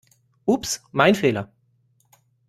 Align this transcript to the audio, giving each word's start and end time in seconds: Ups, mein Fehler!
Ups, 0.47 0.81
mein 0.91 1.13
Fehler! 1.13 1.51